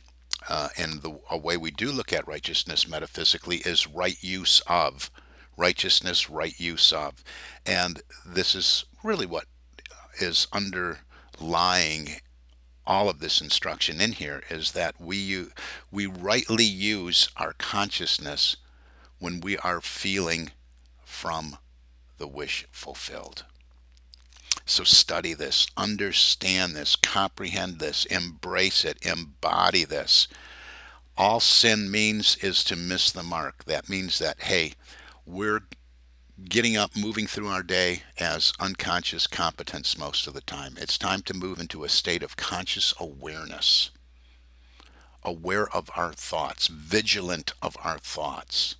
uh, 0.48 0.70
and 0.76 1.02
the 1.02 1.20
a 1.30 1.36
way 1.36 1.58
we 1.58 1.70
do 1.70 1.92
look 1.92 2.12
at 2.12 2.26
righteousness 2.26 2.88
metaphysically 2.88 3.58
is 3.58 3.86
right 3.86 4.16
use 4.22 4.60
of 4.66 5.10
righteousness, 5.60 6.30
right 6.30 6.58
use 6.58 6.92
of. 6.92 7.22
And 7.66 8.02
this 8.26 8.54
is 8.54 8.86
really 9.04 9.26
what 9.26 9.44
is 10.20 10.48
underlying 10.52 12.20
all 12.86 13.08
of 13.08 13.20
this 13.20 13.40
instruction 13.40 14.00
in 14.00 14.12
here 14.12 14.42
is 14.50 14.72
that 14.72 15.00
we 15.00 15.46
we 15.92 16.06
rightly 16.06 16.64
use 16.64 17.28
our 17.36 17.52
consciousness 17.52 18.56
when 19.20 19.40
we 19.40 19.56
are 19.58 19.80
feeling 19.80 20.50
from 21.04 21.58
the 22.18 22.26
wish 22.26 22.66
fulfilled. 22.72 23.44
So 24.64 24.84
study 24.84 25.34
this, 25.34 25.66
understand 25.76 26.74
this, 26.74 26.96
comprehend 26.96 27.78
this, 27.78 28.04
embrace 28.06 28.84
it, 28.84 28.98
embody 29.04 29.84
this. 29.84 30.26
All 31.16 31.40
sin 31.40 31.90
means 31.90 32.36
is 32.36 32.64
to 32.64 32.76
miss 32.76 33.10
the 33.10 33.22
mark. 33.22 33.64
That 33.64 33.88
means 33.88 34.18
that, 34.20 34.42
hey, 34.42 34.74
we're 35.30 35.62
getting 36.48 36.76
up, 36.76 36.96
moving 36.96 37.26
through 37.26 37.48
our 37.48 37.62
day 37.62 38.02
as 38.18 38.52
unconscious 38.58 39.26
competence 39.26 39.96
most 39.96 40.26
of 40.26 40.34
the 40.34 40.40
time. 40.40 40.74
It's 40.78 40.98
time 40.98 41.22
to 41.22 41.34
move 41.34 41.60
into 41.60 41.84
a 41.84 41.88
state 41.88 42.22
of 42.22 42.36
conscious 42.36 42.94
awareness, 42.98 43.90
aware 45.22 45.68
of 45.68 45.90
our 45.96 46.12
thoughts, 46.12 46.66
vigilant 46.66 47.52
of 47.62 47.76
our 47.84 47.98
thoughts. 47.98 48.76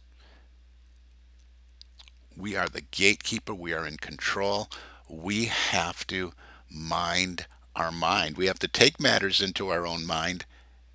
We 2.37 2.57
are 2.57 2.69
the 2.69 2.83
gatekeeper, 2.83 3.55
we 3.55 3.73
are 3.73 3.87
in 3.87 3.99
control. 3.99 4.69
We 5.09 5.47
have 5.47 6.07
to 6.09 6.33
mind 6.71 7.47
our 7.77 7.93
mind. 7.93 8.37
We 8.37 8.47
have 8.47 8.59
to 8.61 8.69
take 8.69 9.01
matters 9.01 9.41
into 9.41 9.69
our 9.69 9.87
own 9.87 10.07
mind 10.07 10.47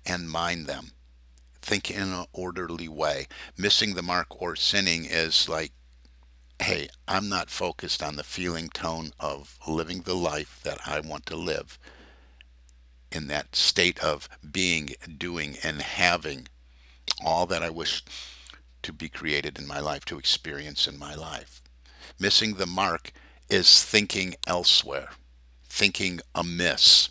and 0.04 0.28
mind 0.28 0.66
them. 0.66 0.92
Think 1.66 1.90
in 1.90 2.12
an 2.12 2.26
orderly 2.32 2.86
way. 2.86 3.26
Missing 3.58 3.94
the 3.94 4.02
mark 4.02 4.40
or 4.40 4.54
sinning 4.54 5.04
is 5.04 5.48
like 5.48 5.72
hey, 6.60 6.88
I'm 7.08 7.28
not 7.28 7.50
focused 7.50 8.04
on 8.04 8.14
the 8.14 8.22
feeling 8.22 8.68
tone 8.68 9.10
of 9.18 9.58
living 9.66 10.02
the 10.02 10.14
life 10.14 10.60
that 10.62 10.78
I 10.86 11.00
want 11.00 11.26
to 11.26 11.34
live 11.36 11.76
in 13.10 13.26
that 13.26 13.56
state 13.56 13.98
of 13.98 14.28
being, 14.48 14.94
doing, 15.18 15.56
and 15.64 15.82
having 15.82 16.46
all 17.24 17.46
that 17.46 17.64
I 17.64 17.70
wish 17.70 18.04
to 18.82 18.92
be 18.92 19.08
created 19.08 19.58
in 19.58 19.66
my 19.66 19.80
life, 19.80 20.04
to 20.04 20.20
experience 20.20 20.86
in 20.86 20.96
my 21.00 21.16
life. 21.16 21.60
Missing 22.20 22.54
the 22.54 22.66
mark 22.66 23.10
is 23.50 23.82
thinking 23.82 24.36
elsewhere, 24.46 25.10
thinking 25.68 26.20
amiss. 26.32 27.10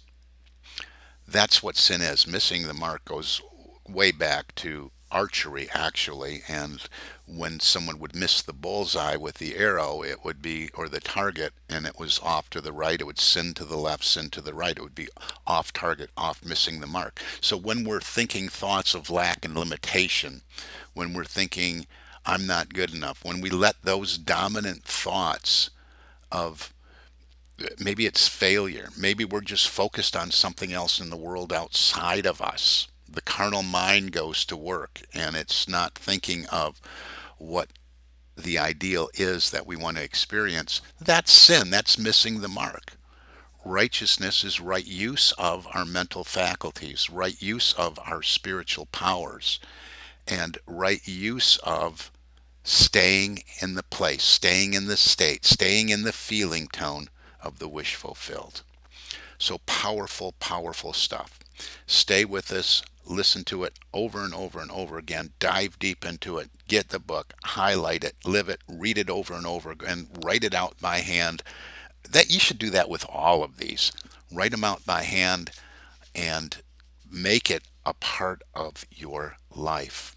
That's 1.27 1.61
what 1.61 1.75
sin 1.75 2.01
is. 2.01 2.25
Missing 2.25 2.67
the 2.67 2.73
mark 2.73 3.03
goes 3.03 3.41
way 3.87 4.11
back 4.11 4.53
to 4.55 4.91
archery 5.11 5.69
actually 5.73 6.41
and 6.47 6.89
when 7.27 7.59
someone 7.59 7.99
would 7.99 8.15
miss 8.15 8.41
the 8.41 8.53
bullseye 8.53 9.15
with 9.15 9.35
the 9.35 9.55
arrow 9.55 10.03
it 10.03 10.25
would 10.25 10.41
be 10.41 10.69
or 10.73 10.89
the 10.89 10.99
target 10.99 11.53
and 11.69 11.85
it 11.85 11.97
was 11.99 12.19
off 12.23 12.49
to 12.49 12.59
the 12.59 12.73
right 12.73 12.99
it 12.99 13.05
would 13.05 13.19
send 13.19 13.55
to 13.55 13.63
the 13.63 13.77
left 13.77 14.03
send 14.03 14.31
to 14.31 14.41
the 14.41 14.53
right 14.53 14.77
it 14.77 14.81
would 14.81 14.95
be 14.95 15.07
off 15.45 15.71
target 15.71 16.09
off 16.17 16.43
missing 16.43 16.79
the 16.79 16.87
mark. 16.87 17.21
So 17.39 17.55
when 17.55 17.83
we're 17.83 18.01
thinking 18.01 18.49
thoughts 18.49 18.93
of 18.93 19.09
lack 19.09 19.45
and 19.45 19.55
limitation 19.55 20.41
when 20.93 21.13
we're 21.13 21.23
thinking 21.23 21.85
i'm 22.25 22.45
not 22.47 22.73
good 22.73 22.93
enough 22.93 23.23
when 23.23 23.41
we 23.41 23.49
let 23.49 23.75
those 23.83 24.17
dominant 24.17 24.83
thoughts 24.83 25.69
of 26.31 26.73
maybe 27.79 28.05
it's 28.05 28.27
failure 28.27 28.89
maybe 28.97 29.23
we're 29.23 29.41
just 29.41 29.69
focused 29.69 30.15
on 30.15 30.31
something 30.31 30.73
else 30.73 30.99
in 30.99 31.09
the 31.09 31.15
world 31.15 31.53
outside 31.53 32.25
of 32.25 32.41
us 32.41 32.87
the 33.09 33.21
carnal 33.21 33.63
mind 33.63 34.11
goes 34.11 34.45
to 34.45 34.57
work 34.57 35.01
and 35.13 35.35
it's 35.35 35.67
not 35.67 35.95
thinking 35.95 36.45
of 36.47 36.81
what 37.37 37.69
the 38.37 38.57
ideal 38.57 39.09
is 39.13 39.51
that 39.51 39.65
we 39.65 39.75
want 39.75 39.97
to 39.97 40.03
experience, 40.03 40.81
that's 40.99 41.31
sin. 41.31 41.69
That's 41.69 41.97
missing 41.97 42.41
the 42.41 42.47
mark. 42.47 42.93
Righteousness 43.63 44.43
is 44.43 44.59
right 44.59 44.85
use 44.85 45.31
of 45.37 45.67
our 45.73 45.85
mental 45.85 46.23
faculties, 46.23 47.09
right 47.09 47.41
use 47.41 47.73
of 47.73 47.97
our 48.05 48.21
spiritual 48.21 48.85
powers, 48.87 49.59
and 50.27 50.57
right 50.67 51.05
use 51.07 51.57
of 51.63 52.11
staying 52.63 53.43
in 53.61 53.75
the 53.75 53.83
place, 53.83 54.23
staying 54.23 54.73
in 54.73 54.87
the 54.87 54.97
state, 54.97 55.45
staying 55.45 55.89
in 55.89 56.03
the 56.03 56.13
feeling 56.13 56.67
tone 56.67 57.07
of 57.41 57.59
the 57.59 57.67
wish 57.67 57.95
fulfilled. 57.95 58.63
So 59.37 59.59
powerful, 59.65 60.33
powerful 60.39 60.93
stuff. 60.93 61.39
Stay 61.85 62.25
with 62.25 62.51
us 62.51 62.81
listen 63.07 63.43
to 63.45 63.63
it 63.63 63.79
over 63.93 64.23
and 64.23 64.33
over 64.33 64.59
and 64.59 64.71
over 64.71 64.97
again, 64.97 65.31
dive 65.39 65.77
deep 65.79 66.05
into 66.05 66.37
it, 66.37 66.49
get 66.67 66.89
the 66.89 66.99
book, 66.99 67.33
highlight 67.43 68.03
it, 68.03 68.15
live 68.25 68.49
it, 68.49 68.61
read 68.67 68.97
it 68.97 69.09
over 69.09 69.33
and 69.33 69.45
over, 69.45 69.71
again, 69.71 70.07
write 70.23 70.43
it 70.43 70.53
out 70.53 70.79
by 70.81 70.99
hand. 70.99 71.43
That 72.09 72.31
you 72.31 72.39
should 72.39 72.59
do 72.59 72.69
that 72.71 72.89
with 72.89 73.05
all 73.09 73.43
of 73.43 73.57
these. 73.57 73.91
Write 74.31 74.51
them 74.51 74.63
out 74.63 74.85
by 74.85 75.03
hand 75.03 75.51
and 76.13 76.57
make 77.09 77.49
it 77.49 77.63
a 77.85 77.93
part 77.93 78.41
of 78.53 78.85
your 78.91 79.37
life. 79.55 80.15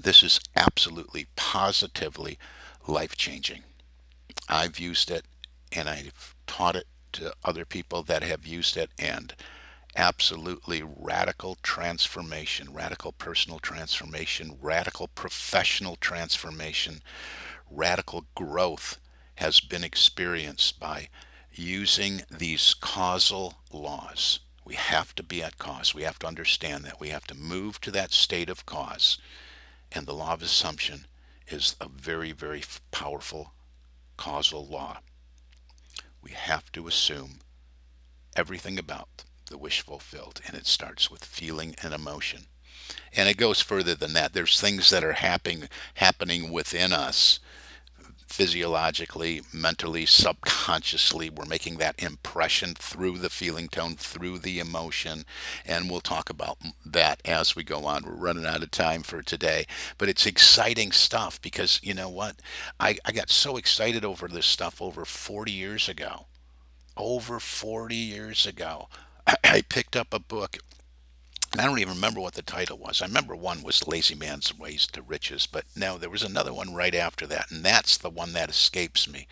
This 0.00 0.22
is 0.22 0.40
absolutely 0.54 1.26
positively 1.36 2.38
life 2.86 3.16
changing. 3.16 3.62
I've 4.48 4.78
used 4.78 5.10
it 5.10 5.24
and 5.72 5.88
I've 5.88 6.34
taught 6.46 6.76
it 6.76 6.86
to 7.12 7.32
other 7.44 7.64
people 7.64 8.02
that 8.04 8.22
have 8.22 8.46
used 8.46 8.76
it 8.76 8.90
and 8.98 9.34
absolutely 9.94 10.82
radical 10.82 11.56
transformation, 11.62 12.72
radical 12.72 13.12
personal 13.12 13.58
transformation, 13.58 14.58
radical 14.60 15.08
professional 15.08 15.96
transformation, 15.96 17.02
radical 17.70 18.26
growth 18.34 18.98
has 19.36 19.60
been 19.60 19.84
experienced 19.84 20.80
by 20.80 21.08
using 21.52 22.22
these 22.30 22.74
causal 22.74 23.58
laws. 23.72 24.40
We 24.64 24.74
have 24.74 25.14
to 25.14 25.22
be 25.22 25.42
at 25.42 25.58
cause. 25.58 25.94
We 25.94 26.02
have 26.02 26.18
to 26.20 26.26
understand 26.26 26.84
that. 26.84 27.00
We 27.00 27.10
have 27.10 27.26
to 27.28 27.34
move 27.34 27.80
to 27.82 27.90
that 27.92 28.12
state 28.12 28.50
of 28.50 28.66
cause. 28.66 29.18
And 29.92 30.06
the 30.06 30.14
law 30.14 30.32
of 30.34 30.42
assumption 30.42 31.06
is 31.48 31.76
a 31.80 31.88
very, 31.88 32.32
very 32.32 32.64
powerful 32.90 33.52
causal 34.16 34.66
law. 34.66 34.98
We 36.22 36.32
have 36.32 36.72
to 36.72 36.88
assume 36.88 37.38
everything 38.34 38.78
about 38.78 39.24
the 39.46 39.58
wish 39.58 39.82
fulfilled. 39.82 40.40
And 40.46 40.56
it 40.56 40.66
starts 40.66 41.10
with 41.10 41.24
feeling 41.24 41.74
and 41.82 41.92
emotion. 41.92 42.46
And 43.14 43.28
it 43.28 43.36
goes 43.36 43.60
further 43.60 43.94
than 43.94 44.12
that. 44.12 44.32
There's 44.32 44.60
things 44.60 44.90
that 44.90 45.04
are 45.04 45.14
happening 45.14 45.68
happening 45.94 46.52
within 46.52 46.92
us 46.92 47.40
physiologically, 48.26 49.40
mentally, 49.52 50.04
subconsciously. 50.04 51.30
We're 51.30 51.46
making 51.46 51.78
that 51.78 52.02
impression 52.02 52.74
through 52.74 53.18
the 53.18 53.30
feeling 53.30 53.68
tone, 53.68 53.94
through 53.96 54.40
the 54.40 54.58
emotion. 54.58 55.24
And 55.64 55.88
we'll 55.88 56.00
talk 56.00 56.28
about 56.28 56.58
that 56.84 57.20
as 57.24 57.54
we 57.56 57.62
go 57.62 57.84
on. 57.86 58.04
We're 58.04 58.12
running 58.12 58.44
out 58.44 58.62
of 58.62 58.70
time 58.70 59.02
for 59.02 59.22
today. 59.22 59.64
But 59.96 60.08
it's 60.08 60.26
exciting 60.26 60.92
stuff 60.92 61.40
because 61.40 61.80
you 61.82 61.94
know 61.94 62.08
what? 62.08 62.36
I, 62.80 62.98
I 63.04 63.12
got 63.12 63.30
so 63.30 63.56
excited 63.56 64.04
over 64.04 64.28
this 64.28 64.46
stuff 64.46 64.82
over 64.82 65.04
40 65.04 65.52
years 65.52 65.88
ago. 65.88 66.26
Over 66.96 67.38
40 67.38 67.94
years 67.94 68.46
ago. 68.46 68.88
I 69.44 69.62
picked 69.68 69.96
up 69.96 70.12
a 70.12 70.18
book. 70.18 70.58
And 71.52 71.60
I 71.60 71.64
don't 71.64 71.78
even 71.78 71.94
remember 71.94 72.20
what 72.20 72.34
the 72.34 72.42
title 72.42 72.76
was. 72.76 73.00
I 73.00 73.06
remember 73.06 73.34
one 73.34 73.62
was 73.62 73.86
Lazy 73.86 74.14
Man's 74.14 74.56
Ways 74.58 74.86
to 74.88 75.00
Riches, 75.00 75.46
but 75.46 75.64
no, 75.74 75.96
there 75.96 76.10
was 76.10 76.22
another 76.22 76.52
one 76.52 76.74
right 76.74 76.94
after 76.94 77.26
that, 77.28 77.50
and 77.50 77.64
that's 77.64 77.96
the 77.96 78.10
one 78.10 78.32
that 78.34 78.50
escapes 78.50 79.10
me. 79.10 79.26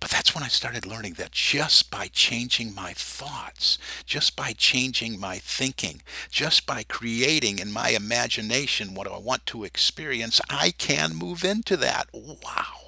But 0.00 0.10
that's 0.10 0.34
when 0.34 0.44
I 0.44 0.48
started 0.48 0.86
learning 0.86 1.14
that 1.14 1.32
just 1.32 1.90
by 1.90 2.08
changing 2.08 2.74
my 2.74 2.92
thoughts, 2.92 3.78
just 4.06 4.36
by 4.36 4.52
changing 4.52 5.18
my 5.18 5.38
thinking, 5.38 6.02
just 6.30 6.66
by 6.66 6.84
creating 6.84 7.58
in 7.58 7.72
my 7.72 7.90
imagination 7.90 8.94
what 8.94 9.08
I 9.08 9.18
want 9.18 9.44
to 9.46 9.64
experience, 9.64 10.40
I 10.48 10.70
can 10.70 11.14
move 11.14 11.44
into 11.44 11.76
that. 11.78 12.08
Wow. 12.12 12.87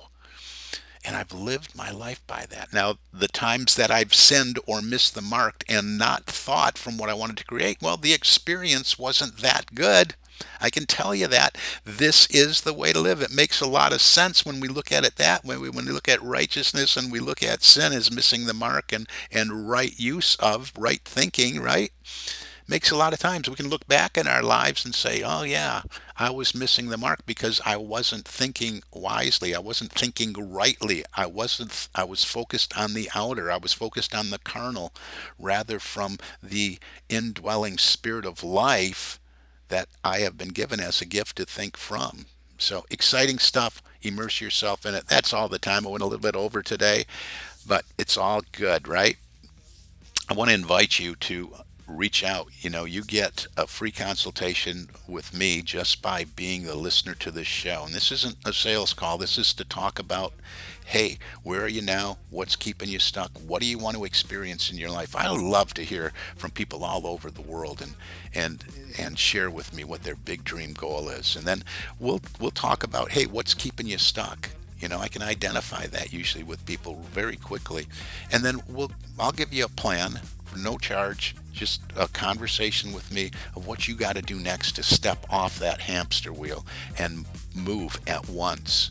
And 1.05 1.17
I've 1.17 1.33
lived 1.33 1.75
my 1.75 1.91
life 1.91 2.21
by 2.27 2.45
that. 2.51 2.73
Now, 2.73 2.99
the 3.13 3.29
times 3.29 3.75
that 3.77 3.91
I've 3.91 4.13
sinned 4.13 4.59
or 4.67 4.83
missed 4.83 5.15
the 5.15 5.23
mark 5.23 5.65
and 5.69 5.97
not 5.97 6.27
thought 6.27 6.77
from 6.77 6.99
what 6.99 7.09
I 7.09 7.15
wanted 7.15 7.39
to 7.39 7.45
create, 7.45 7.79
well, 7.81 7.97
the 7.97 8.13
experience 8.13 8.99
wasn't 8.99 9.39
that 9.39 9.75
good. 9.75 10.15
I 10.61 10.71
can 10.71 10.87
tell 10.87 11.15
you 11.15 11.27
that 11.29 11.57
this 11.85 12.27
is 12.27 12.63
the 12.63 12.73
way 12.73 12.93
to 12.93 13.01
live. 13.01 13.23
It 13.23 13.33
makes 13.33 13.61
a 13.61 13.69
lot 13.69 13.93
of 13.93 14.01
sense 14.01 14.45
when 14.45 14.61
we 14.61 14.69
look 14.69 14.93
at 14.93 15.05
it 15.05 15.17
that 15.17 15.45
way. 15.45 15.57
When 15.57 15.87
we 15.87 15.93
look 15.93 16.09
at 16.09 16.23
righteousness 16.23 16.97
and 16.97 17.11
we 17.11 17.21
look 17.21 17.43
at 17.43 17.63
sin 17.63 17.93
as 17.93 18.11
missing 18.11 18.47
the 18.47 18.55
mark 18.55 18.93
and, 18.93 19.09
and 19.31 19.69
right 19.69 19.99
use 19.99 20.37
of 20.37 20.73
right 20.77 21.03
thinking, 21.05 21.61
right? 21.61 21.93
Makes 22.71 22.93
a 22.93 22.97
lot 22.97 23.13
of 23.13 23.19
times 23.19 23.51
we 23.51 23.57
can 23.57 23.69
look 23.69 23.87
back 23.89 24.17
in 24.17 24.29
our 24.29 24.45
lives 24.45 24.85
and 24.85 24.95
say, 24.95 25.23
oh, 25.25 25.43
yeah, 25.43 25.83
I 26.17 26.31
was 26.31 26.55
missing 26.55 26.89
the 26.89 26.97
mark 26.97 27.27
because 27.27 27.61
I 27.67 27.77
wasn't 27.77 28.27
thinking 28.29 28.85
wisely. 28.95 29.57
I 29.57 29.59
wasn't 29.59 29.91
thinking 29.91 30.33
rightly. 30.53 31.05
I 31.17 31.27
wasn't, 31.27 31.89
I 31.97 32.05
was 32.05 32.25
focused 32.25 32.79
on 32.79 32.95
the 32.95 33.11
outer. 33.13 33.51
I 33.51 33.57
was 33.57 33.73
focused 33.73 34.15
on 34.15 34.31
the 34.31 34.39
carnal 34.39 34.93
rather 35.37 35.81
from 35.81 36.19
the 36.41 36.79
indwelling 37.09 37.77
spirit 37.77 38.25
of 38.25 38.45
life 38.45 39.19
that 39.69 39.89
I 40.05 40.21
have 40.21 40.39
been 40.39 40.49
given 40.49 40.79
as 40.79 41.01
a 41.01 41.07
gift 41.07 41.37
to 41.39 41.45
think 41.45 41.77
from. 41.77 42.27
So 42.57 42.85
exciting 42.89 43.41
stuff. 43.41 43.83
Immerse 44.01 44.41
yourself 44.41 44.87
in 44.87 44.95
it. 44.95 45.09
That's 45.09 45.33
all 45.33 45.49
the 45.49 45.59
time. 45.59 45.87
I 45.87 45.91
went 45.91 46.03
a 46.03 46.07
little 46.07 46.21
bit 46.21 46.37
over 46.37 46.63
today, 46.63 47.05
but 47.67 47.85
it's 47.99 48.17
all 48.17 48.43
good, 48.53 48.87
right? 48.87 49.17
I 50.29 50.35
want 50.35 50.51
to 50.51 50.55
invite 50.55 51.01
you 51.01 51.17
to 51.17 51.51
reach 51.96 52.24
out. 52.24 52.48
You 52.61 52.70
know, 52.70 52.85
you 52.85 53.03
get 53.03 53.46
a 53.57 53.66
free 53.66 53.90
consultation 53.90 54.88
with 55.07 55.35
me 55.35 55.62
just 55.62 56.03
by 56.03 56.24
being 56.24 56.66
a 56.66 56.74
listener 56.74 57.14
to 57.14 57.31
this 57.31 57.46
show. 57.46 57.83
And 57.85 57.94
this 57.94 58.12
isn't 58.12 58.37
a 58.44 58.53
sales 58.53 58.92
call, 58.94 59.18
this 59.18 59.38
is 59.38 59.53
to 59.55 59.64
talk 59.64 59.98
about 59.98 60.33
hey, 60.90 61.18
where 61.44 61.62
are 61.62 61.68
you 61.68 61.81
now? 61.81 62.18
What's 62.31 62.57
keeping 62.57 62.88
you 62.88 62.98
stuck? 62.98 63.31
What 63.46 63.62
do 63.62 63.66
you 63.68 63.79
want 63.79 63.96
to 63.96 64.05
experience 64.05 64.72
in 64.72 64.76
your 64.76 64.90
life? 64.90 65.14
I 65.14 65.29
love 65.29 65.72
to 65.74 65.85
hear 65.85 66.12
from 66.35 66.50
people 66.50 66.85
all 66.85 67.07
over 67.07 67.31
the 67.31 67.42
world 67.42 67.81
and 67.81 67.94
and 68.35 68.64
and 68.98 69.16
share 69.16 69.50
with 69.50 69.72
me 69.72 69.85
what 69.85 70.03
their 70.03 70.16
big 70.16 70.42
dream 70.42 70.72
goal 70.72 71.09
is. 71.09 71.37
And 71.37 71.46
then 71.46 71.62
we'll 72.00 72.20
we'll 72.40 72.50
talk 72.50 72.83
about 72.83 73.12
hey, 73.12 73.26
what's 73.26 73.55
keeping 73.55 73.87
you 73.87 73.98
stuck? 73.98 74.50
You 74.81 74.88
know, 74.88 74.98
I 74.98 75.07
can 75.07 75.22
identify 75.22 75.87
that 75.87 76.12
usually 76.12 76.42
with 76.42 76.66
people 76.66 76.96
very 77.12 77.37
quickly. 77.37 77.87
And 78.33 78.42
then 78.44 78.61
we'll 78.68 78.90
I'll 79.16 79.31
give 79.31 79.53
you 79.53 79.66
a 79.66 79.68
plan 79.68 80.18
for 80.44 80.59
no 80.59 80.76
charge, 80.76 81.37
just 81.53 81.83
a 81.97 82.09
conversation 82.09 82.93
with 82.93 83.13
me 83.13 83.31
of 83.57 83.67
what 83.67 83.89
you 83.89 83.95
got 83.95 84.17
to 84.17 84.23
do 84.23 84.37
next 84.37 84.73
to 84.77 84.83
step 84.83 85.27
off 85.31 85.59
that 85.59 85.81
hamster 85.81 86.33
wheel 86.33 86.65
and 86.99 87.27
move 87.55 87.99
at 88.07 88.29
once 88.29 88.91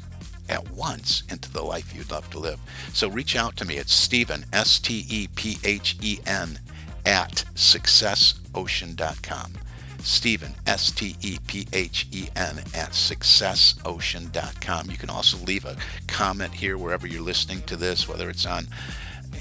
at 0.49 0.69
once 0.71 1.23
into 1.29 1.51
the 1.51 1.61
life 1.61 1.95
you'd 1.95 2.11
love 2.11 2.29
to 2.31 2.39
live. 2.39 2.59
So 2.93 3.07
reach 3.07 3.35
out 3.35 3.55
to 3.57 3.65
me 3.65 3.77
at 3.77 3.87
Stephen, 3.87 4.45
S 4.51 4.79
T 4.79 5.05
E 5.07 5.27
P 5.35 5.59
H 5.63 5.95
E 6.01 6.17
N, 6.25 6.59
at 7.05 7.45
successocean.com. 7.55 9.53
Stephen, 10.01 10.55
S 10.65 10.91
T 10.91 11.15
E 11.21 11.37
P 11.45 11.67
H 11.73 12.07
E 12.11 12.29
N, 12.35 12.57
at 12.73 12.91
successocean.com. 12.91 14.89
You 14.89 14.97
can 14.97 15.09
also 15.09 15.37
leave 15.45 15.65
a 15.65 15.75
comment 16.07 16.53
here 16.53 16.77
wherever 16.77 17.05
you're 17.05 17.21
listening 17.21 17.61
to 17.63 17.75
this, 17.75 18.07
whether 18.07 18.29
it's 18.29 18.45
on, 18.45 18.67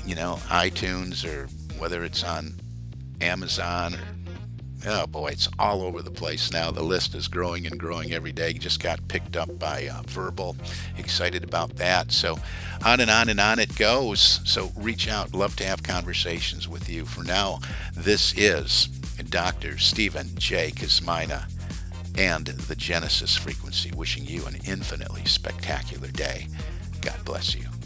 you 0.05 0.17
know, 0.17 0.41
iTunes 0.49 1.25
or 1.25 1.49
whether 1.79 2.05
it's 2.05 2.25
on 2.25 2.55
Amazon 3.21 3.95
or 3.95 4.01
oh 4.87 5.07
boy, 5.07 5.29
it's 5.29 5.49
all 5.59 5.83
over 5.83 6.03
the 6.03 6.11
place 6.11 6.53
now. 6.53 6.71
The 6.71 6.83
list 6.83 7.15
is 7.15 7.29
growing 7.29 7.67
and 7.67 7.79
growing 7.79 8.13
every 8.13 8.33
day. 8.33 8.53
Just 8.53 8.83
got 8.83 9.07
picked 9.09 9.37
up 9.37 9.59
by 9.59 9.89
uh, 9.89 10.03
Verbal. 10.07 10.57
Excited 10.97 11.45
about 11.45 11.77
that. 11.77 12.13
So 12.13 12.39
on 12.85 13.01
and 13.01 13.11
on 13.11 13.29
and 13.29 13.41
on 13.41 13.59
it 13.59 13.77
goes. 13.77 14.41
So 14.45 14.71
reach 14.77 15.09
out. 15.09 15.35
Love 15.35 15.57
to 15.57 15.65
have 15.65 15.83
conversations 15.83 16.69
with 16.69 16.89
you. 16.89 17.05
For 17.05 17.25
now, 17.25 17.59
this 17.95 18.37
is 18.37 18.87
Dr. 19.29 19.79
Stephen 19.79 20.29
J. 20.37 20.71
Kosmyna 20.71 21.51
and 22.17 22.47
the 22.47 22.77
Genesis 22.77 23.37
Frequency 23.37 23.91
wishing 23.95 24.25
you 24.25 24.47
an 24.47 24.57
infinitely 24.65 25.25
spectacular 25.25 26.09
day. 26.09 26.49
God 27.01 27.25
bless 27.25 27.55
you. 27.55 27.78